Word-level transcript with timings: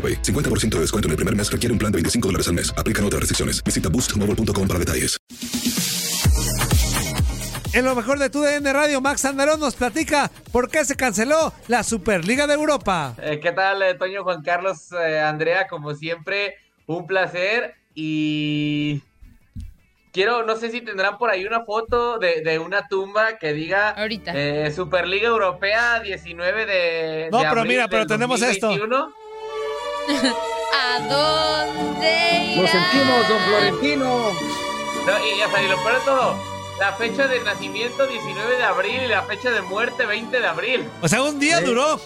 AroPay. 0.00 0.22
50% 0.22 0.70
de 0.70 0.80
descuento 0.80 1.08
en 1.08 1.10
el 1.12 1.16
primer 1.16 1.36
mes 1.36 1.52
requiere 1.52 1.72
un 1.72 1.78
plan 1.78 1.92
de 1.92 1.96
25 1.96 2.28
dólares 2.28 2.48
al 2.48 2.54
mes. 2.54 2.72
Aplican 2.76 3.04
otras 3.04 3.20
restricciones. 3.20 3.62
Visita 3.62 3.88
boostmobile.com 3.90 4.66
para 4.66 4.78
detalles. 4.80 5.18
En 7.72 7.84
lo 7.84 7.94
mejor 7.94 8.18
de 8.18 8.30
tu 8.30 8.40
DN 8.42 8.72
Radio, 8.72 9.00
Max 9.00 9.24
Andarón 9.24 9.60
nos 9.60 9.76
platica 9.76 10.28
por 10.50 10.68
qué 10.68 10.84
se 10.84 10.96
canceló 10.96 11.52
la 11.68 11.84
Superliga 11.84 12.48
de 12.48 12.54
Europa. 12.54 13.14
Eh, 13.22 13.38
¿Qué 13.40 13.52
tal, 13.52 13.80
eh, 13.82 13.94
Toño 13.94 14.24
Juan 14.24 14.42
Carlos, 14.42 14.90
eh, 14.92 15.20
Andrea? 15.20 15.68
Como 15.68 15.94
siempre, 15.94 16.56
un 16.86 17.06
placer 17.06 17.76
y 17.94 19.00
quiero, 20.12 20.44
no 20.44 20.56
sé 20.56 20.72
si 20.72 20.80
tendrán 20.80 21.16
por 21.16 21.30
ahí 21.30 21.44
una 21.46 21.64
foto 21.64 22.18
de, 22.18 22.42
de 22.42 22.58
una 22.58 22.88
tumba 22.88 23.38
que 23.38 23.52
diga 23.52 23.90
Ahorita. 23.90 24.32
eh, 24.34 24.72
Superliga 24.74 25.28
Europea 25.28 26.00
19 26.00 26.66
de 26.66 27.28
No, 27.30 27.38
de 27.38 27.44
pero 27.50 27.60
abril 27.60 27.68
mira, 27.76 27.86
pero 27.88 28.04
tenemos 28.04 28.42
esto. 28.42 28.72
2021. 30.12 30.36
¿A 30.72 31.00
dónde 31.08 32.54
Lo 32.56 32.62
irás? 32.62 32.70
sentimos, 32.72 33.28
don 33.28 33.40
Florentino. 33.44 34.30
No, 35.06 35.26
y 35.26 35.38
ya 35.38 35.48
peor 35.48 35.98
de 35.98 36.00
todo, 36.04 36.36
la 36.78 36.92
fecha 36.94 37.26
de 37.26 37.40
nacimiento 37.40 38.06
19 38.06 38.56
de 38.56 38.64
abril 38.64 39.02
y 39.04 39.08
la 39.08 39.22
fecha 39.22 39.50
de 39.50 39.62
muerte 39.62 40.06
20 40.06 40.40
de 40.40 40.46
abril. 40.46 40.88
O 41.02 41.08
sea, 41.08 41.22
un 41.22 41.38
día 41.38 41.60
duró. 41.60 42.00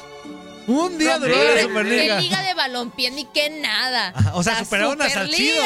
Un 0.67 0.97
día 0.97 1.19
No, 1.19 1.27
duró 1.27 1.37
la 1.55 1.61
Superliga. 1.63 2.17
¿Qué 2.17 2.23
liga 2.23 2.43
de 2.43 2.55
balompié 2.55 3.11
ni 3.11 3.27
qué 3.27 3.51
nada? 3.51 4.15
O 4.33 4.43
sea, 4.43 4.55
La 4.55 4.59
superaron 4.61 5.03
a 5.03 5.11
Salcido. 5.11 5.63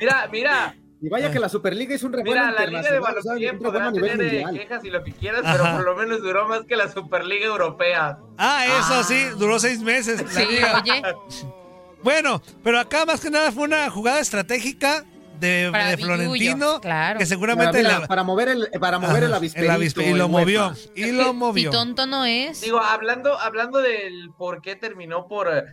Mira, 0.00 0.28
mira, 0.30 0.74
Y 1.06 1.08
vaya 1.08 1.30
que 1.30 1.38
la 1.38 1.48
Superliga 1.48 1.94
es 1.94 2.02
un 2.02 2.12
revuelo 2.12 2.40
mira, 2.46 2.50
la 2.52 2.66
liga 2.66 2.90
de 2.90 2.98
balompié 2.98 3.52
podrá 3.54 3.92
tener 3.92 4.10
eh, 4.10 4.16
mundial. 4.44 4.58
quejas 4.58 4.84
y 4.84 4.90
lo 4.90 5.04
que 5.04 5.12
quieras, 5.12 5.42
Ajá. 5.44 5.52
pero 5.56 5.76
por 5.76 5.84
lo 5.84 5.94
menos 5.94 6.20
duró 6.20 6.48
más 6.48 6.62
que 6.66 6.74
la 6.74 6.88
Superliga 6.90 7.46
Europea. 7.46 8.18
Ah, 8.36 8.64
eso 8.66 9.04
sí, 9.04 9.26
duró 9.38 9.60
seis 9.60 9.78
meses. 9.80 10.20
la 10.22 10.28
Sí, 10.30 10.46
liga. 10.46 10.82
oye, 10.82 11.02
Bueno, 12.02 12.42
pero 12.64 12.80
acá 12.80 13.06
más 13.06 13.20
que 13.20 13.30
nada 13.30 13.52
fue 13.52 13.62
una 13.64 13.88
jugada 13.90 14.18
estratégica 14.20 15.04
de, 15.38 15.68
Para 15.70 15.96
Florentino. 15.96 16.80
claro. 16.80 17.18
Que 17.18 17.24
Para, 17.24 17.26
seguramente 17.26 17.78
mira, 17.78 18.00
la- 18.00 18.06
para 18.08 18.22
mover 18.24 18.48
el, 18.48 18.68
para 18.80 18.98
mover 18.98 19.22
el 19.24 19.32
avisperito. 19.34 19.72
avispe- 19.72 20.10
y 20.10 20.14
lo 20.14 20.28
movió. 20.28 20.72
Y 20.96 21.12
lo 21.12 21.24
si 21.30 21.32
movió. 21.34 21.70
tonto 21.70 22.06
no 22.06 22.24
es. 22.24 22.62
Digo, 22.62 22.80
hablando, 22.80 23.38
hablando 23.38 23.78
del 23.80 24.30
por 24.36 24.60
qué 24.60 24.74
terminó 24.76 25.28
por, 25.28 25.48
eh, 25.54 25.64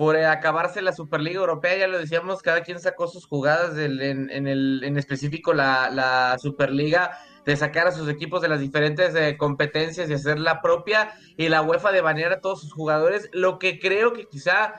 por 0.00 0.16
eh, 0.16 0.24
acabarse 0.24 0.80
la 0.80 0.94
Superliga 0.94 1.40
Europea, 1.40 1.76
ya 1.76 1.86
lo 1.86 1.98
decíamos, 1.98 2.40
cada 2.40 2.62
quien 2.62 2.80
sacó 2.80 3.06
sus 3.06 3.26
jugadas 3.26 3.74
del- 3.74 4.00
en, 4.00 4.30
en 4.30 4.48
el, 4.48 4.82
en 4.82 4.96
específico 4.96 5.52
la, 5.52 5.90
la 5.90 6.38
Superliga, 6.38 7.18
de 7.44 7.54
sacar 7.54 7.86
a 7.86 7.92
sus 7.92 8.08
equipos 8.08 8.40
de 8.40 8.48
las 8.48 8.60
diferentes 8.60 9.14
eh, 9.14 9.36
competencias 9.36 10.08
y 10.08 10.14
hacer 10.14 10.38
la 10.38 10.62
propia, 10.62 11.12
y 11.36 11.50
la 11.50 11.60
UEFA 11.60 11.92
de 11.92 12.00
banear 12.00 12.32
a 12.32 12.40
todos 12.40 12.62
sus 12.62 12.72
jugadores, 12.72 13.28
lo 13.34 13.58
que 13.58 13.78
creo 13.78 14.14
que 14.14 14.24
quizá 14.26 14.72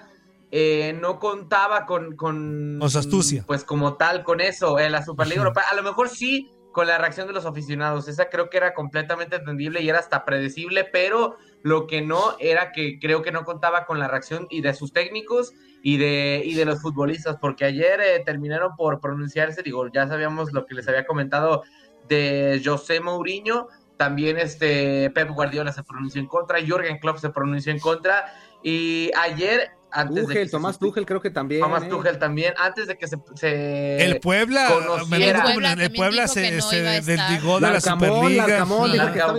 eh, 0.50 0.98
no 1.00 1.20
contaba 1.20 1.86
con, 1.86 2.16
con... 2.16 2.78
Con 2.80 2.90
su 2.90 2.98
astucia. 2.98 3.44
Pues 3.46 3.64
como 3.64 3.98
tal, 3.98 4.24
con 4.24 4.42
eso, 4.42 4.80
en 4.80 4.92
la 4.92 5.06
Superliga 5.06 5.38
Europea. 5.38 5.66
A 5.72 5.76
lo 5.76 5.84
mejor 5.84 6.10
sí 6.10 6.50
con 6.72 6.88
la 6.88 6.98
reacción 6.98 7.28
de 7.28 7.34
los 7.34 7.46
aficionados. 7.46 8.08
Esa 8.08 8.30
creo 8.30 8.50
que 8.50 8.58
era 8.58 8.74
completamente 8.74 9.36
entendible 9.36 9.81
y 9.81 9.90
era 9.90 10.00
hasta 10.00 10.26
predecible, 10.26 10.84
pero 10.86 11.36
lo 11.64 11.88
que 11.88 12.02
no 12.02 12.36
era 12.40 12.72
que 12.72 13.00
creo 13.00 13.22
que 13.22 13.32
no 13.32 13.44
contaba 13.44 13.86
con 13.86 14.00
la 14.00 14.08
reacción 14.08 14.48
y 14.50 14.62
de 14.62 14.74
sus 14.74 14.94
técnicos 14.94 15.54
y 15.84 15.98
de, 15.98 16.42
y 16.46 16.54
de 16.54 16.66
los 16.66 16.82
futbolistas, 16.82 17.38
porque 17.38 17.66
ayer 17.66 18.00
eh, 18.02 18.22
terminaron 18.26 18.76
por 18.76 19.00
pronunciarse, 19.00 19.64
digo, 19.64 19.88
ya 19.92 20.08
sabíamos 20.08 20.54
lo 20.54 20.66
que 20.66 20.76
les 20.76 20.88
había 20.88 21.06
comentado 21.06 21.64
de 22.08 22.62
José 22.64 23.00
Mourinho, 23.00 23.68
también 23.98 24.38
este 24.38 25.10
Pep 25.12 25.30
Guardiola 25.30 25.72
se 25.72 25.84
pronunció 25.84 26.22
en 26.22 26.28
contra, 26.28 26.60
Jürgen 26.60 26.98
Klopp 27.00 27.18
se 27.18 27.30
pronunció 27.30 27.72
en 27.72 27.80
contra, 27.80 28.34
y 28.64 29.12
ayer, 29.16 29.72
antes 29.91 30.16
de 30.16 30.22
que 30.22 30.28
Tuchel, 30.28 30.46
se 30.47 30.52
Tomás 30.52 30.75
suspe- 30.75 30.79
Tuchel 30.79 31.06
creo 31.06 31.22
que 31.22 31.29
también. 31.29 31.62
Tomás 31.62 31.84
¿eh? 31.84 31.88
Tuchel 31.88 32.18
también, 32.19 32.53
antes 32.57 32.88
de 32.88 32.97
que 32.97 33.07
se... 33.07 33.18
se 33.35 34.03
El 34.06 34.19
Puebla, 34.19 34.68
conociera- 34.69 35.44
con 35.44 35.52
Puebla 35.53 35.74
el, 35.74 35.81
el 35.81 35.91
Puebla 35.94 36.28
se, 36.28 36.52
no 36.52 36.62
se 36.62 36.81
desligó 36.81 37.59
de 37.59 37.72
la 37.72 37.81
Superliga. 37.81 38.47
Larcamón, 38.47 38.91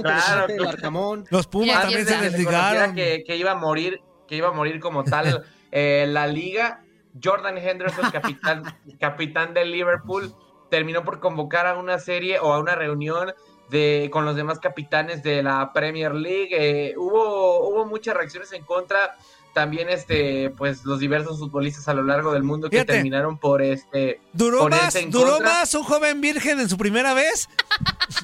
claro. 0.03 0.47
Larcamón. 0.59 1.25
Los 1.31 1.47
Pumas 1.47 1.69
Ya, 1.69 1.81
también 1.83 2.05
ya 2.07 2.13
se 2.13 2.19
se 2.19 2.31
desligaron. 2.31 2.95
que, 2.95 3.25
que 3.27 3.37
iba 3.37 3.53
a 3.53 3.57
morir, 3.57 4.01
que 4.29 4.37
iba 4.37 4.49
a 4.49 4.53
morir 4.53 4.81
como 4.81 5.05
tal 5.05 5.45
eh, 5.73 6.07
la 6.09 6.27
liga. 6.27 6.85
Jordan 7.23 7.59
Henderson, 7.59 8.11
capitán, 8.11 8.63
capitán 9.01 9.53
del 9.55 9.71
Liverpool, 9.71 10.35
terminó 10.71 11.05
por 11.05 11.21
convocar 11.21 11.67
a 11.67 11.77
una 11.77 11.99
serie 11.99 12.39
o 12.39 12.53
a 12.55 12.59
una 12.59 12.75
reunión 12.75 13.35
de, 13.69 14.09
con 14.13 14.25
los 14.25 14.35
demás 14.37 14.59
capitanes 14.61 15.23
de 15.23 15.43
la 15.43 15.73
Premier 15.75 16.15
League. 16.15 16.49
Eh, 16.53 16.95
hubo, 16.97 17.69
hubo 17.69 17.85
muchas 17.87 18.15
reacciones 18.17 18.53
en 18.53 18.65
contra. 18.65 19.15
También 19.53 19.89
este, 19.91 20.51
pues 20.51 20.85
los 20.85 20.99
diversos 20.99 21.39
futbolistas 21.39 21.87
a 21.89 21.95
lo 21.95 22.03
largo 22.03 22.33
del 22.33 22.43
mundo 22.43 22.71
que 22.71 22.85
terminaron 22.85 23.39
por 23.39 23.61
este 23.61 24.21
Duró 24.33 24.69
más, 24.69 24.95
en 24.95 25.11
duró 25.11 25.33
contra. 25.33 25.49
más 25.49 25.75
un 25.75 25.83
joven 25.85 26.21
virgen 26.21 26.61
en 26.61 26.69
su 26.69 26.79
primera 26.79 27.13
vez 27.13 27.49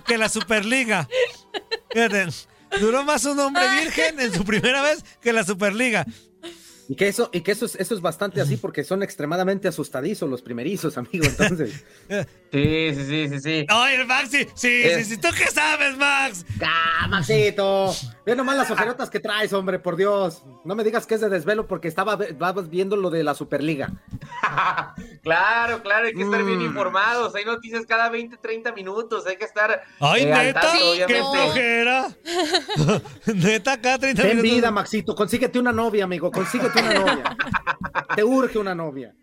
que 0.07 0.17
la 0.17 0.29
Superliga. 0.29 1.07
Fíjate, 1.91 2.29
duró 2.81 3.05
más 3.05 3.25
un 3.25 3.39
hombre 3.41 3.63
virgen 3.81 4.21
en 4.21 4.33
su 4.33 4.45
primera 4.45 4.81
vez 4.83 5.05
que 5.21 5.33
la 5.33 5.45
Superliga. 5.45 6.07
Y 6.89 6.97
que 6.97 7.07
eso, 7.07 7.29
y 7.33 7.43
que 7.43 7.53
eso 7.53 7.67
es, 7.67 7.75
eso 7.77 7.95
es 7.95 8.01
bastante 8.01 8.41
así 8.41 8.57
porque 8.57 8.83
son 8.83 9.03
extremadamente 9.03 9.69
asustadizos 9.69 10.29
los 10.29 10.41
primerizos, 10.41 10.97
amigo. 10.97 11.27
Entonces, 11.27 11.85
Sí, 12.51 12.95
sí, 12.95 13.05
sí, 13.05 13.29
sí, 13.29 13.41
sí. 13.41 13.67
Ay, 13.69 13.97
el 13.97 14.07
Max, 14.07 14.31
sí, 14.31 14.47
sí, 14.55 14.83
sí, 14.95 15.05
sí, 15.05 15.17
¿tú 15.19 15.29
qué 15.37 15.51
sabes, 15.51 15.99
Max? 15.99 16.47
¡ah, 16.63 17.07
Maxito! 17.07 17.95
Ve 18.25 18.35
nomás 18.35 18.57
las 18.57 18.71
ojerotas 18.71 19.11
que 19.11 19.21
traes, 19.21 19.53
hombre, 19.53 19.79
por 19.79 19.97
Dios. 19.97 20.45
No 20.65 20.75
me 20.75 20.83
digas 20.83 21.07
que 21.07 21.17
es 21.17 21.21
de 21.21 21.29
desvelo 21.29 21.67
porque 21.67 21.89
estaba 21.89 22.15
estabas 22.25 22.71
viendo 22.71 22.97
lo 22.97 23.11
de 23.11 23.23
la 23.23 23.35
Superliga. 23.35 23.93
Claro, 25.23 25.83
claro, 25.83 26.07
hay 26.07 26.15
que 26.15 26.23
estar 26.23 26.43
bien 26.43 26.59
Mm. 26.61 26.67
informados. 26.67 27.35
Hay 27.35 27.45
noticias 27.45 27.85
cada 27.87 28.09
20, 28.09 28.37
30 28.39 28.73
minutos. 28.73 29.27
Hay 29.27 29.37
que 29.37 29.45
estar. 29.45 29.83
Ay, 30.01 30.23
eh, 30.23 30.27
neta, 30.27 30.61
tanto, 30.61 30.85
qué 31.07 31.17
flojera. 31.17 32.09
neta, 33.35 33.73
acá 33.73 33.99
30 33.99 34.23
Ten 34.23 34.37
minutos. 34.37 34.51
vida, 34.57 34.71
Maxito. 34.71 35.15
Consíguete 35.15 35.59
una 35.59 35.73
novia, 35.73 36.05
amigo. 36.05 36.31
Consíguete 36.31 36.81
una 36.81 36.95
novia. 36.95 37.37
Te 38.15 38.25
urge 38.25 38.59
una 38.59 38.75
novia. 38.75 39.15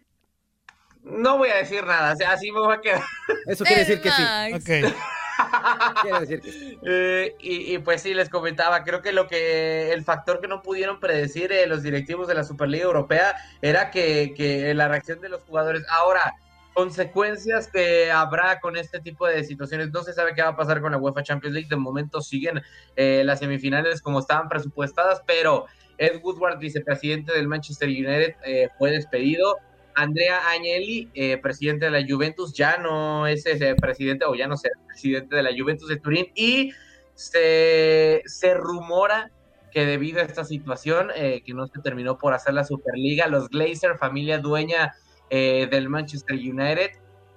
No 1.03 1.38
voy 1.38 1.50
a 1.50 1.56
decir 1.57 1.85
nada, 1.85 2.13
o 2.13 2.15
sea, 2.15 2.31
así 2.31 2.51
me 2.51 2.59
voy 2.59 2.73
a 2.75 2.81
quedar. 2.81 3.03
Eso 3.47 3.63
quiere 3.63 3.81
decir 3.85 4.01
que 4.01 4.09
sí. 4.11 4.21
Max. 4.21 4.95
Ok. 5.89 6.01
Quiere 6.01 6.19
decir 6.19 6.41
que. 6.41 6.77
Eh, 6.83 7.35
y, 7.39 7.75
y, 7.75 7.79
pues 7.79 8.01
sí, 8.01 8.13
les 8.13 8.29
comentaba, 8.29 8.83
creo 8.83 9.01
que 9.01 9.11
lo 9.11 9.27
que 9.27 9.91
el 9.91 10.03
factor 10.03 10.41
que 10.41 10.47
no 10.47 10.61
pudieron 10.61 10.99
predecir 10.99 11.51
eh, 11.51 11.67
los 11.67 11.83
directivos 11.83 12.27
de 12.27 12.35
la 12.35 12.43
Superliga 12.43 12.85
Europea 12.85 13.35
era 13.61 13.91
que, 13.91 14.33
que 14.35 14.73
la 14.73 14.87
reacción 14.87 15.21
de 15.21 15.29
los 15.29 15.43
jugadores. 15.43 15.83
Ahora, 15.89 16.35
consecuencias 16.75 17.69
que 17.69 18.11
habrá 18.11 18.59
con 18.59 18.75
este 18.75 18.99
tipo 18.99 19.25
de 19.25 19.43
situaciones. 19.45 19.91
No 19.91 20.03
se 20.03 20.13
sabe 20.13 20.33
qué 20.35 20.41
va 20.41 20.49
a 20.49 20.55
pasar 20.57 20.81
con 20.81 20.91
la 20.91 20.97
UEFA 20.97 21.23
Champions 21.23 21.53
League. 21.53 21.69
De 21.69 21.77
momento 21.77 22.21
siguen 22.21 22.61
eh, 22.97 23.23
las 23.23 23.39
semifinales 23.39 24.01
como 24.01 24.19
estaban 24.19 24.49
presupuestadas, 24.49 25.21
pero 25.25 25.65
Ed 25.97 26.19
Woodward, 26.21 26.59
vicepresidente 26.59 27.31
del 27.31 27.47
Manchester 27.47 27.87
United, 27.87 28.35
eh, 28.43 28.69
fue 28.77 28.91
despedido. 28.91 29.57
Andrea 29.95 30.50
Agnelli, 30.50 31.09
eh, 31.13 31.38
presidente 31.38 31.86
de 31.86 31.92
la 31.92 32.06
Juventus, 32.07 32.53
ya 32.53 32.77
no 32.77 33.27
es 33.27 33.45
presidente 33.80 34.25
o 34.25 34.36
ya 34.36 34.47
no 34.47 34.57
será 34.57 34.75
presidente 34.88 35.36
de 35.36 35.44
la 35.44 35.51
Juventus 35.57 35.88
de 35.88 35.97
Turín 35.97 36.27
y 36.36 36.71
se, 37.15 38.21
se 38.25 38.53
rumora 38.53 39.31
que 39.75 39.86
debido 39.86 40.21
a 40.21 40.24
esta 40.24 40.45
situación 40.45 41.09
eh, 41.18 41.42
que 41.45 41.53
no 41.53 41.68
se 41.68 41.81
terminó 41.81 42.18
por 42.18 42.33
hacer 42.33 42.53
la 42.53 42.63
Superliga, 42.63 43.27
los 43.27 43.50
Glazer, 43.50 43.97
familia 43.97 44.39
dueña 44.39 44.94
eh, 45.30 45.68
del 45.69 45.89
Manchester 45.89 46.38
United, 46.38 46.92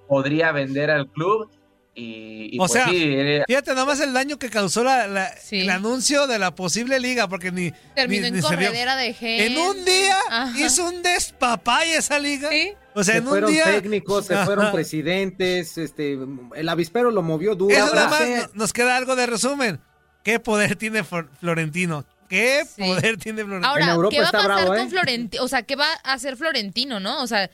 podría 0.07 0.53
vender 0.53 0.89
al 0.91 1.11
club 1.11 1.51
y, 1.99 2.51
y 2.53 2.59
O 2.59 2.61
pues 2.61 2.73
sea, 2.73 2.89
sí, 2.89 2.97
eh, 3.03 3.45
Fíjate 3.47 3.75
nomás 3.75 4.01
el 4.01 4.13
daño 4.13 4.39
que 4.39 4.51
causó 4.51 4.85
la, 4.85 5.07
la- 5.07 5.35
Sí. 5.37 5.61
el 5.61 5.71
anuncio 5.71 6.27
de 6.27 6.39
la 6.39 6.55
posible 6.55 7.01
liga, 7.01 7.29
porque 7.29 7.51
ni, 7.51 7.73
Terminó 7.95 8.23
ni- 8.23 8.29
en 8.29 8.35
ni 8.37 8.41
corredera 8.41 8.97
de 8.97 9.13
gente. 9.15 9.47
En 9.47 9.59
un 9.59 9.85
día 9.85 10.17
Ajá. 10.31 10.59
hizo 10.61 10.89
un 10.89 11.03
despapay 11.03 11.91
esa 11.93 12.19
liga. 12.19 12.49
Sí. 12.51 12.73
O 12.95 13.05
sea, 13.05 13.15
Se 13.15 13.19
en 13.19 13.25
un 13.25 13.31
fueron 13.31 13.53
día. 13.53 13.65
técnicos, 13.65 14.27
se 14.27 14.37
fueron 14.45 14.73
presidentes, 14.73 15.79
este, 15.79 16.19
el 16.57 16.69
avispero 16.69 17.11
lo 17.11 17.23
movió 17.23 17.55
duro. 17.55 17.75
Eso 17.77 17.95
nada 17.95 18.09
más 18.09 18.29
no- 18.29 18.51
nos 18.55 18.73
queda 18.73 18.97
algo 18.97 19.17
de 19.17 19.27
resumen. 19.27 19.81
¿Qué 20.25 20.41
poder 20.41 20.77
tiene 20.77 21.05
Flor- 21.05 21.31
Florentino? 21.41 22.05
¿Qué 22.29 22.63
Sí. 22.67 22.83
poder 22.83 23.17
tiene 23.17 23.43
Florentino? 23.45 23.71
Ahora, 23.71 23.85
En 23.85 23.91
Europa 23.91 24.15
¿qué 24.17 24.21
va 24.23 24.29
a 24.29 24.33
pasar 24.33 24.47
bravo, 24.49 24.67
con 24.67 24.79
¿eh? 24.79 24.89
Florentino? 24.91 25.43
O 25.45 25.49
sea, 25.49 25.63
¿qué 25.63 25.77
va 25.77 25.87
a 26.05 26.13
hacer 26.13 26.37
Florentino, 26.37 27.01
no? 27.01 27.23
O 27.23 27.27
sea, 27.27 27.49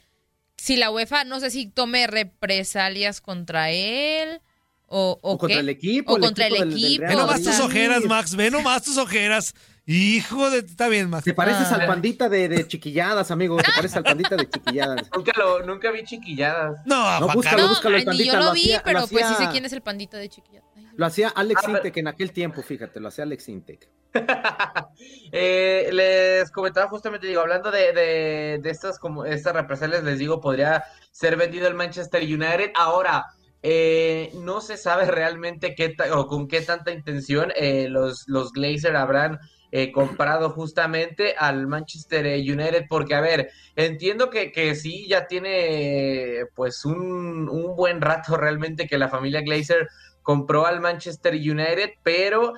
si 0.65 0.77
la 0.77 0.91
UEFA, 0.91 1.25
no 1.25 1.41
sé 1.41 1.51
si 1.51 1.67
tome 1.67 2.07
represalias 2.07 3.21
contra 3.21 3.71
él 3.71 4.41
o, 4.87 5.19
o, 5.23 5.33
o 5.33 5.39
contra 5.39 5.57
qué. 5.57 5.61
el 5.61 5.69
equipo. 5.69 6.15
O 6.15 6.19
contra 6.19 6.47
el 6.47 6.55
del- 6.55 6.73
equipo, 6.73 7.05
Ve 7.07 7.15
nomás 7.15 7.43
tus 7.43 7.61
ojeras, 7.61 8.05
Max. 8.05 8.35
Ve 8.37 8.51
nomás 8.51 8.83
tus 8.83 8.97
ojeras. 8.97 9.55
Hijo 9.87 10.49
de. 10.51 10.61
Está 10.61 10.89
bien, 10.89 11.11
Max. 11.11 11.25
Te 11.25 11.35
pareces 11.35 11.67
Ah. 11.71 11.75
al 11.75 11.87
pandita 11.87 12.29
de, 12.31 12.49
de 12.49 12.67
chiquilladas, 12.67 13.31
amigo. 13.31 13.57
Te 13.59 13.71
pareces 13.75 13.97
al 13.99 14.05
pandita 14.05 14.37
de 14.37 14.49
chiquilladas. 14.49 15.03
nunca, 15.15 15.33
lo, 15.37 15.63
nunca 15.67 15.91
vi 15.91 16.05
chiquilladas. 16.05 16.81
No, 16.87 17.21
No, 17.21 17.29
búscalo. 17.29 17.67
No, 17.69 17.97
el 17.97 18.05
pandita, 18.05 18.25
yo 18.33 18.39
lo, 18.39 18.45
lo 18.47 18.53
vi, 18.55 18.61
hacía- 18.63 18.83
pero 18.83 19.01
lo 19.01 19.07
pues 19.09 19.27
sí 19.29 19.35
sé 19.37 19.49
quién 19.51 19.65
es 19.67 19.73
el 19.75 19.83
pandita 19.83 20.17
de 20.17 20.29
chiquilla. 20.31 20.63
Lo 20.97 21.07
hacía 21.07 21.29
Alex 21.29 21.63
Ah, 21.67 21.71
Intec 21.71 21.97
en 21.97 22.09
aquel 22.09 22.33
tiempo, 22.33 22.63
fíjate, 22.63 23.01
lo 23.01 23.09
hacía 23.09 23.25
Alex 23.25 23.49
Intec. 23.49 23.89
Eh, 25.33 25.89
les 25.93 26.51
comentaba 26.53 26.89
justamente, 26.89 27.27
digo, 27.27 27.41
hablando 27.41 27.73
de, 27.73 27.93
de, 27.93 28.59
de 28.63 28.71
estas 28.71 29.01
como 29.01 29.25
estas 29.25 29.55
represalias, 29.55 30.05
les 30.05 30.21
digo, 30.21 30.41
podría 30.41 30.85
ser 31.11 31.37
vendido 31.37 31.67
el 31.67 31.75
Manchester 31.75 32.23
United. 32.23 32.71
Ahora, 32.77 33.27
eh, 33.67 34.31
no 34.35 34.61
se 34.61 34.77
sabe 34.77 35.07
realmente 35.07 35.75
qué 35.75 35.97
o 36.13 36.27
con 36.27 36.49
qué 36.49 36.61
tanta 36.61 36.93
intención 36.93 37.51
eh, 37.57 37.89
los, 37.89 38.29
los 38.29 38.53
Glazer 38.53 38.95
habrán 38.95 39.39
eh, 39.73 39.91
comprado 39.91 40.51
justamente 40.51 41.35
al 41.39 41.67
Manchester 41.67 42.27
United, 42.27 42.85
porque 42.91 43.15
a 43.15 43.23
ver, 43.23 43.51
entiendo 43.75 44.29
que, 44.29 44.53
que 44.53 44.75
sí, 44.75 45.09
ya 45.09 45.27
tiene 45.27 46.45
pues 46.55 46.85
un, 46.85 47.49
un 47.49 47.75
buen 47.75 48.03
rato 48.03 48.37
realmente 48.37 48.87
que 48.87 48.99
la 48.99 49.09
familia 49.09 49.41
Glazer 49.41 49.89
compró 50.25 50.67
al 50.67 50.81
Manchester 50.81 51.35
United, 51.35 51.91
pero 52.03 52.55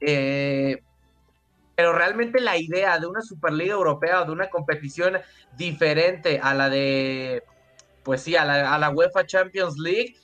eh, 0.00 0.80
pero 1.74 1.92
realmente 1.92 2.40
la 2.40 2.56
idea 2.56 2.98
de 2.98 3.06
una 3.06 3.20
Superliga 3.20 3.74
Europea 3.74 4.22
o 4.22 4.24
de 4.24 4.32
una 4.32 4.48
competición 4.48 5.18
diferente 5.56 6.40
a 6.42 6.54
la 6.54 6.70
de, 6.70 7.42
pues 8.02 8.22
sí, 8.22 8.34
a 8.34 8.44
la, 8.44 8.74
a 8.74 8.78
la 8.78 8.90
UEFA 8.90 9.26
Champions 9.26 9.76
League, 9.78 10.16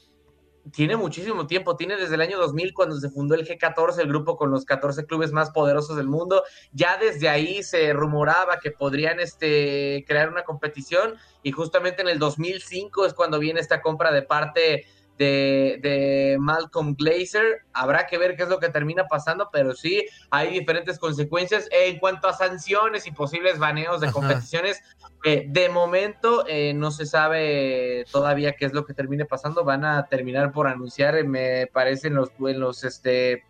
tiene 0.70 0.96
muchísimo 0.96 1.46
tiempo, 1.46 1.76
tiene 1.76 1.96
desde 1.96 2.14
el 2.14 2.20
año 2.20 2.38
2000 2.38 2.72
cuando 2.72 2.96
se 2.96 3.10
fundó 3.10 3.34
el 3.34 3.46
G14, 3.46 3.98
el 3.98 4.08
grupo 4.08 4.36
con 4.36 4.50
los 4.50 4.64
14 4.64 5.04
clubes 5.06 5.32
más 5.32 5.50
poderosos 5.50 5.96
del 5.96 6.06
mundo, 6.06 6.44
ya 6.72 6.96
desde 6.96 7.28
ahí 7.28 7.62
se 7.62 7.92
rumoraba 7.92 8.58
que 8.58 8.70
podrían 8.70 9.18
este, 9.20 10.04
crear 10.06 10.30
una 10.30 10.44
competición 10.44 11.16
y 11.42 11.50
justamente 11.50 12.02
en 12.02 12.08
el 12.08 12.18
2005 12.18 13.06
es 13.06 13.12
cuando 13.12 13.38
viene 13.40 13.60
esta 13.60 13.82
compra 13.82 14.12
de 14.12 14.22
parte 14.22 14.86
de, 15.18 15.78
de 15.82 16.36
Malcolm 16.38 16.94
Glazer, 16.94 17.64
habrá 17.72 18.06
que 18.06 18.18
ver 18.18 18.36
qué 18.36 18.44
es 18.44 18.48
lo 18.48 18.58
que 18.58 18.68
termina 18.68 19.06
pasando, 19.06 19.48
pero 19.52 19.74
sí, 19.74 20.06
hay 20.30 20.50
diferentes 20.50 20.98
consecuencias 20.98 21.68
en 21.70 21.98
cuanto 21.98 22.28
a 22.28 22.32
sanciones 22.32 23.06
y 23.06 23.12
posibles 23.12 23.58
baneos 23.58 24.00
de 24.00 24.08
Ajá. 24.08 24.14
competiciones. 24.14 24.82
Eh, 25.24 25.46
de 25.48 25.68
momento 25.68 26.44
eh, 26.48 26.74
no 26.74 26.90
se 26.90 27.06
sabe 27.06 28.04
todavía 28.10 28.52
qué 28.52 28.64
es 28.64 28.72
lo 28.72 28.84
que 28.84 28.94
termine 28.94 29.24
pasando. 29.24 29.64
Van 29.64 29.84
a 29.84 30.06
terminar 30.06 30.52
por 30.52 30.66
anunciar, 30.66 31.16
eh, 31.16 31.24
me 31.24 31.68
parece, 31.72 32.08
en 32.08 32.14
los, 32.14 32.30
en 32.40 32.60
los 32.60 32.84
este, 32.84 33.44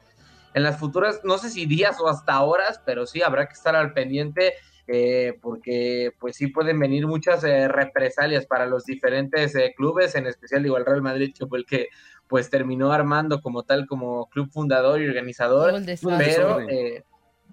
en 0.54 0.62
las 0.62 0.78
futuras, 0.78 1.20
no 1.24 1.38
sé 1.38 1.48
si 1.48 1.66
días 1.66 1.98
o 2.00 2.08
hasta 2.08 2.42
horas, 2.42 2.80
pero 2.84 3.06
sí 3.06 3.22
habrá 3.22 3.46
que 3.46 3.54
estar 3.54 3.74
al 3.74 3.92
pendiente. 3.92 4.54
Eh, 4.86 5.38
porque 5.40 6.12
pues 6.18 6.36
sí 6.36 6.48
pueden 6.48 6.78
venir 6.78 7.06
muchas 7.06 7.44
eh, 7.44 7.68
represalias 7.68 8.46
para 8.46 8.66
los 8.66 8.84
diferentes 8.84 9.54
eh, 9.54 9.72
clubes, 9.76 10.14
en 10.14 10.26
especial 10.26 10.62
digo 10.62 10.76
el 10.76 10.84
Real 10.84 11.02
Madrid, 11.02 11.32
que 11.36 11.46
fue 11.46 11.58
el 11.58 11.66
que 11.66 11.88
pues 12.26 12.50
terminó 12.50 12.92
armando 12.92 13.40
como 13.40 13.62
tal, 13.62 13.86
como 13.86 14.28
club 14.30 14.50
fundador 14.50 15.00
y 15.00 15.06
organizador, 15.06 15.68
todo 15.68 15.76
el 15.76 15.86
desastre. 15.86 16.16
pero 16.18 16.48
desorden. 16.58 16.68
eh, 16.70 17.04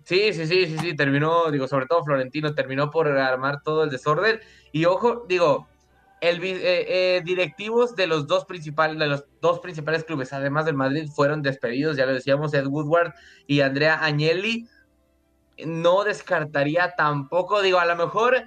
sí, 0.06 0.34
sí, 0.34 0.48
sí, 0.48 0.68
sí, 0.68 0.78
sí, 0.80 0.96
terminó, 0.96 1.52
digo, 1.52 1.68
sobre 1.68 1.86
todo 1.86 2.04
Florentino, 2.04 2.56
terminó 2.56 2.90
por 2.90 3.08
armar 3.08 3.62
todo 3.62 3.84
el 3.84 3.90
desorden. 3.90 4.40
Y 4.72 4.86
ojo, 4.86 5.26
digo, 5.28 5.68
el 6.22 6.44
eh, 6.44 6.58
eh, 7.18 7.22
directivos 7.24 7.96
de 7.96 8.08
los 8.08 8.28
dos 8.28 8.46
principales, 8.46 9.00
de 9.00 9.08
los 9.08 9.26
dos 9.42 9.60
principales 9.60 10.04
clubes, 10.04 10.34
además 10.34 10.66
del 10.66 10.76
Madrid, 10.76 11.10
fueron 11.14 11.42
despedidos, 11.42 11.98
ya 11.98 12.06
lo 12.06 12.14
decíamos, 12.14 12.54
Ed 12.54 12.66
Woodward 12.66 13.14
y 13.48 13.62
Andrea 13.62 13.96
Agnelli. 14.04 14.68
No 15.66 16.04
descartaría 16.04 16.94
tampoco, 16.96 17.62
digo, 17.62 17.80
a 17.80 17.86
lo 17.86 17.96
mejor 17.96 18.46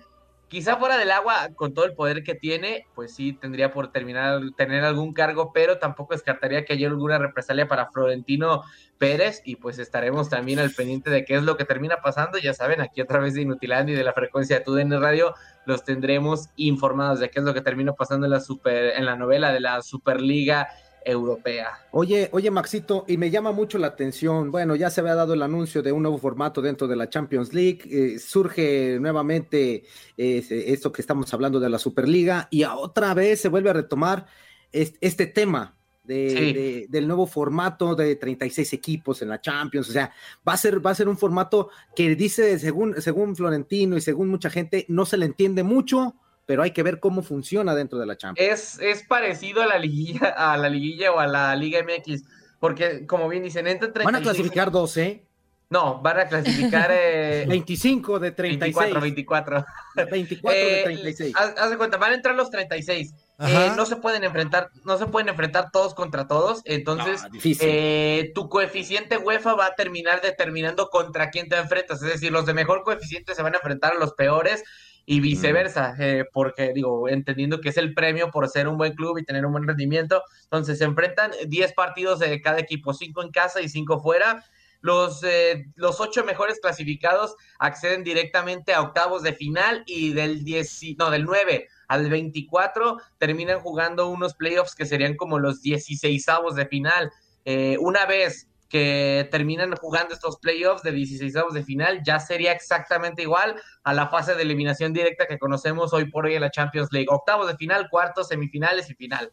quizá 0.52 0.76
fuera 0.76 0.99
del 0.99 1.11
agua, 1.11 1.49
con 1.54 1.73
todo 1.73 1.87
el 1.87 1.95
poder 1.95 2.23
que 2.23 2.35
tiene, 2.35 2.87
pues 2.95 3.14
sí 3.14 3.33
tendría 3.33 3.73
por 3.73 3.90
terminar, 3.90 4.38
tener 4.54 4.85
algún 4.85 5.14
cargo, 5.14 5.50
pero 5.50 5.78
tampoco 5.78 6.12
descartaría 6.12 6.66
que 6.66 6.75
haya 6.75 6.88
alguna 6.88 7.16
represalia 7.16 7.66
para 7.69 7.90
Florentino 7.90 8.62
Pérez 8.99 9.40
y 9.47 9.57
pues 9.57 9.78
estaremos 9.78 10.28
también 10.28 10.59
al 10.59 10.71
pendiente 10.71 11.09
de 11.09 11.25
qué 11.25 11.37
es 11.37 11.42
lo 11.42 11.57
que 11.57 11.64
termina 11.64 12.02
pasando. 12.02 12.37
Ya 12.37 12.52
saben, 12.52 12.83
aquí 12.83 13.00
a 13.00 13.07
través 13.07 13.33
de 13.33 13.40
Inutilandia 13.40 13.95
y 13.95 13.97
de 13.97 14.04
la 14.04 14.12
frecuencia 14.12 14.59
de 14.59 14.64
TUDN 14.66 15.00
Radio 15.00 15.35
los 15.64 15.85
tendremos 15.85 16.50
informados 16.57 17.19
de 17.21 17.31
qué 17.31 17.38
es 17.38 17.47
lo 17.47 17.54
que 17.54 17.62
termina 17.62 17.95
pasando 17.95 18.26
en 18.26 18.33
la 18.33 18.40
super, 18.40 18.92
en 18.95 19.07
la 19.07 19.16
novela 19.16 19.54
de 19.54 19.61
la 19.61 19.81
Superliga 19.81 20.69
Europea. 21.04 21.68
Oye, 21.90 22.28
oye, 22.32 22.50
Maxito, 22.50 23.04
y 23.09 23.16
me 23.16 23.30
llama 23.30 23.52
mucho 23.52 23.78
la 23.78 23.88
atención. 23.88 24.50
Bueno, 24.50 24.75
ya 24.76 24.90
se 24.90 25.00
había 25.00 25.14
dado 25.14 25.35
el 25.35 25.42
anuncio 25.42 25.82
de 25.82 25.92
un 25.92 26.02
nuevo 26.02 26.18
formato 26.18 26.61
dentro 26.62 26.87
de 26.88 26.97
la 26.97 27.09
Champions 27.09 27.52
League. 27.54 27.80
eh, 27.90 28.18
surge 28.18 28.99
nuevamente 29.00 29.85
eh, 30.16 30.44
esto 30.66 30.92
que 30.92 31.02
estamos 31.02 31.32
hablando 31.35 31.61
de 31.61 31.68
la 31.71 31.78
Superliga 31.78 32.49
y 32.50 32.62
a 32.62 32.76
otra 32.76 33.14
vez 33.14 33.40
se 33.40 33.49
vuelve 33.49 33.71
a 33.71 33.75
retomar 33.75 34.26
es- 34.73 34.94
este 35.00 35.26
tema. 35.26 35.76
De, 36.04 36.30
Sí. 36.30 36.52
de- 36.52 36.87
del 36.88 37.06
nuevo 37.06 37.28
formato 37.28 37.94
de 37.94 38.16
36 38.16 38.73
equipos 38.73 39.23
en 39.23 39.28
la 39.28 39.40
Champions, 39.40 39.88
o 39.88 39.92
sea, 39.92 40.11
va 40.47 40.54
a 40.54 40.56
ser, 40.56 40.85
va 40.85 40.90
a 40.90 40.94
ser 40.97 41.09
un 41.09 41.16
formato 41.16 41.68
que 41.94 42.16
dice, 42.16 42.59
según, 42.59 43.00
según 43.00 43.37
Florentino 43.37 43.97
y 43.97 44.00
según 44.00 44.28
mucha 44.28 44.50
gente, 44.50 44.85
no 44.88 45.06
se 45.06 45.16
le 45.16 45.26
entiende 45.26 45.62
mucho, 45.62 46.16
pero 46.47 46.63
hay 46.63 46.73
que 46.73 46.83
ver 46.83 47.01
cómo 47.01 47.23
funciona 47.23 47.75
dentro 47.75 47.99
de 47.99 48.07
la 48.07 48.17
Champions. 48.17 48.51
Es, 48.51 48.79
es 48.81 49.03
parecido 49.07 49.63
a 49.63 49.67
la 49.67 49.79
liguilla, 49.79 50.29
a 50.37 50.57
la 50.57 50.69
liguilla 50.69 51.13
o 51.13 51.19
a 51.21 51.27
la 51.27 51.55
Liga 51.57 51.81
MX, 51.83 52.23
porque 52.61 53.07
como 53.07 53.29
bien 53.29 53.43
dicen, 53.43 53.67
entran 53.67 53.93
Van 53.93 54.15
a 54.15 54.19
36 54.19 54.25
clasificar 54.37 54.71
12, 54.71 55.25
No, 55.71 56.01
van 56.03 56.19
a 56.21 56.27
clasificar 56.27 56.91
eh, 56.93 57.45
25 57.49 58.19
de 58.19 58.33
36. 58.33 58.75
24, 58.75 59.01
24. 59.01 59.65
24 60.11 60.61
Eh, 60.61 60.75
de 60.77 60.83
36. 60.85 61.35
Haz, 61.37 61.55
haz 61.59 61.71
de 61.71 61.77
cuenta, 61.79 61.97
van 61.97 62.13
a 62.13 62.15
entrar 62.17 62.35
los 62.35 62.51
36. 62.51 63.15
Ajá. 63.39 63.67
Eh, 63.67 63.73
no 63.77 63.87
se 63.87 63.97
pueden 63.97 64.23
enfrentar, 64.23 64.71
no 64.85 64.99
se 64.99 65.07
pueden 65.07 65.29
enfrentar 65.29 65.71
todos 65.73 65.95
contra 65.95 66.29
todos. 66.29 66.61
Entonces, 66.65 67.23
Ah, 67.25 67.29
difícil. 67.31 67.67
eh, 67.71 68.31
tu 68.35 68.49
coeficiente 68.49 69.17
UEFA 69.19 69.55
va 69.55 69.67
a 69.67 69.75
terminar 69.75 70.21
determinando 70.21 70.89
contra 70.91 71.31
quién 71.31 71.49
te 71.49 71.57
enfrentas. 71.57 72.03
Es 72.03 72.09
decir, 72.13 72.31
los 72.31 72.47
de 72.47 72.55
mejor 72.55 72.83
coeficiente 72.85 73.35
se 73.35 73.43
van 73.43 73.55
a 73.55 73.57
enfrentar 73.59 73.93
a 73.93 73.99
los 73.99 74.13
peores. 74.13 74.63
Y 75.12 75.21
viceversa, 75.21 75.95
eh, 75.99 76.25
porque 76.33 76.73
digo, 76.73 77.07
entendiendo 77.07 77.61
que 77.61 77.69
es 77.69 77.76
el 77.76 77.92
premio 77.92 78.31
por 78.31 78.49
ser 78.49 78.66
un 78.66 78.78
buen 78.78 78.95
club 78.95 79.19
y 79.19 79.25
tener 79.25 79.45
un 79.45 79.52
buen 79.52 79.69
rendimiento, 79.69 80.23
entonces 80.45 80.78
se 80.78 80.85
enfrentan 80.85 81.33
10 81.47 81.75
partidos 81.75 82.19
de 82.19 82.40
cada 82.40 82.59
equipo, 82.59 82.95
5 82.95 83.23
en 83.23 83.31
casa 83.31 83.61
y 83.61 83.69
5 83.69 84.00
fuera. 84.00 84.42
Los, 84.81 85.23
eh, 85.23 85.66
los 85.75 86.00
ocho 86.00 86.25
mejores 86.25 86.61
clasificados 86.61 87.37
acceden 87.59 88.04
directamente 88.04 88.73
a 88.73 88.81
octavos 88.81 89.23
de 89.23 89.35
final 89.35 89.83
y 89.87 90.14
del 90.14 90.45
10, 90.45 90.97
no, 90.99 91.11
del 91.11 91.25
9 91.25 91.69
al 91.88 92.09
24 92.09 92.97
terminan 93.19 93.61
jugando 93.61 94.09
unos 94.09 94.33
playoffs 94.33 94.75
que 94.75 94.87
serían 94.87 95.16
como 95.16 95.38
los 95.38 95.61
16 95.61 96.26
de 96.57 96.66
final. 96.66 97.12
Eh, 97.45 97.76
una 97.81 98.07
vez 98.07 98.49
que 98.73 99.29
terminan 99.31 99.76
jugando 99.76 100.14
estos 100.14 100.38
playoffs 100.38 100.83
de 100.83 100.93
16 100.93 101.35
de 101.52 101.62
final, 101.62 102.00
ya 102.02 102.19
sería 102.19 102.52
exactamente 102.52 103.21
igual 103.21 103.55
a 103.85 103.93
la 103.93 104.09
fase 104.09 104.35
de 104.35 104.41
eliminación 104.41 104.95
directa 104.95 105.26
que 105.26 105.38
conocemos 105.38 105.93
hoy 105.93 106.11
por 106.11 106.25
hoy 106.25 106.37
en 106.37 106.41
la 106.41 106.50
Champions 106.50 106.88
League. 106.91 107.07
Octavos 107.11 107.47
de 107.49 107.57
final, 107.59 107.91
cuartos, 107.91 108.29
semifinales 108.29 108.88
y 108.88 108.95
final. 108.95 109.31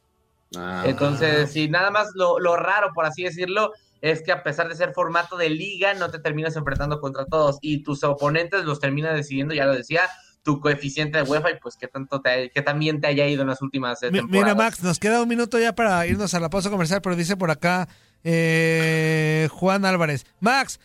Ah. 0.58 0.84
Entonces, 0.86 1.54
sí, 1.54 1.70
nada 1.70 1.90
más 1.90 2.10
lo, 2.16 2.38
lo 2.38 2.58
raro, 2.58 2.90
por 2.94 3.06
así 3.06 3.24
decirlo, 3.24 3.72
es 4.02 4.22
que 4.24 4.34
a 4.34 4.44
pesar 4.44 4.68
de 4.68 4.76
ser 4.76 4.92
formato 4.92 5.38
de 5.38 5.50
liga, 5.50 5.94
no 5.94 6.12
te 6.12 6.20
terminas 6.20 6.58
enfrentando 6.58 7.00
contra 7.00 7.26
todos 7.26 7.60
y 7.62 7.82
tus 7.82 8.04
oponentes 8.04 8.66
los 8.66 8.82
terminan 8.82 9.16
decidiendo, 9.16 9.54
ya 9.54 9.66
lo 9.66 9.74
decía, 9.74 10.02
tu 10.50 10.60
coeficiente 10.60 11.20
de 11.20 11.24
UEFA 11.24 11.52
y 11.52 11.60
pues 11.60 11.78
qué 11.78 11.88
tanto 11.88 12.22
te, 12.22 12.50
que 12.50 12.64
también 12.64 13.00
te 13.00 13.06
haya 13.06 13.28
ido 13.28 13.44
en 13.44 13.50
las 13.50 13.62
últimas 13.62 14.02
eh, 14.02 14.10
temporadas. 14.10 14.32
Mira, 14.32 14.56
Max, 14.56 14.82
nos 14.82 14.98
queda 14.98 15.22
un 15.22 15.30
minuto 15.30 15.60
ya 15.60 15.76
para 15.76 16.08
irnos 16.08 16.34
a 16.34 16.40
la 16.40 16.50
pausa 16.50 16.72
comercial, 16.72 17.02
pero 17.04 17.16
dice 17.16 17.38
por 17.38 17.52
acá 17.52 17.88
eh, 18.24 19.48
Juan 19.52 19.86
Álvarez. 19.86 20.26
Max, 20.40 20.80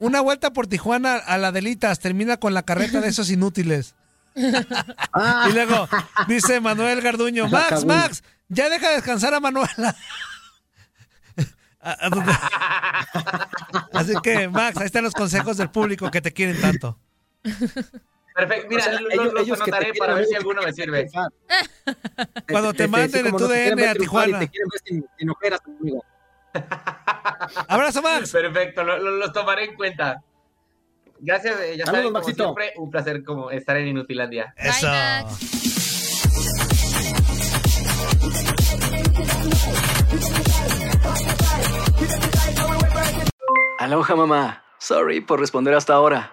una 0.00 0.20
vuelta 0.20 0.52
por 0.52 0.66
Tijuana 0.66 1.14
a 1.14 1.38
la 1.38 1.52
Delitas, 1.52 2.00
termina 2.00 2.38
con 2.38 2.54
la 2.54 2.64
carreta 2.64 3.00
de 3.00 3.06
esos 3.06 3.30
inútiles. 3.30 3.94
y 4.34 5.52
luego 5.52 5.88
dice 6.26 6.60
Manuel 6.60 7.00
Garduño, 7.00 7.46
Max, 7.46 7.84
Max, 7.84 8.24
ya 8.48 8.68
deja 8.68 8.90
descansar 8.90 9.32
a 9.32 9.38
Manuela. 9.38 9.94
Así 13.92 14.14
que, 14.24 14.48
Max, 14.48 14.76
ahí 14.78 14.86
están 14.86 15.04
los 15.04 15.14
consejos 15.14 15.56
del 15.56 15.70
público 15.70 16.10
que 16.10 16.20
te 16.20 16.32
quieren 16.32 16.60
tanto. 16.60 16.98
Perfecto, 18.34 18.66
mira, 18.68 19.00
los, 19.00 19.50
anotaré 19.50 19.94
para 19.94 20.14
ver 20.14 20.26
si 20.26 20.34
alguno 20.34 20.62
me 20.62 20.72
sirve. 20.72 21.08
Cuando 22.50 22.74
te, 22.74 22.88
manden 22.88 23.24
de 23.24 23.30
tu 23.30 23.46
DN 23.46 23.86
a 23.86 23.94
Tijuana. 23.94 24.40
Te 24.40 24.48
quieren 24.48 24.68
ver 24.68 24.80
sin, 24.84 25.06
sin 25.16 25.30
ojeras 25.30 25.60
conmigo. 25.60 26.04
Abrazo, 27.68 28.02
Max. 28.02 28.32
Perfecto, 28.32 28.82
los 28.82 29.32
tomaré 29.32 29.66
en 29.66 29.76
cuenta. 29.76 30.22
Gracias, 31.20 31.60
eh, 31.60 31.76
ya 31.76 31.86
sabes, 31.86 32.02
como 32.02 32.22
siempre, 32.22 32.72
un 32.76 32.90
placer 32.90 33.22
como 33.22 33.50
estar 33.52 33.76
en 33.76 33.88
Inutilandia. 33.88 34.52
Eso. 34.56 34.88
Aloha, 43.78 44.16
mamá. 44.16 44.64
Sorry 44.78 45.20
por 45.20 45.38
responder 45.38 45.74
hasta 45.74 45.94
ahora. 45.94 46.32